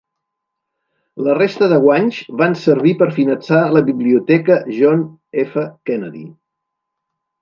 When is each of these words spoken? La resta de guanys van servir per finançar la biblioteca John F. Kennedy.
La 1.25 1.33
resta 1.39 1.67
de 1.73 1.77
guanys 1.83 2.21
van 2.41 2.57
servir 2.63 2.93
per 3.01 3.09
finançar 3.19 3.61
la 3.77 3.85
biblioteca 3.91 4.57
John 4.79 5.05
F. 5.47 5.67
Kennedy. 5.91 6.25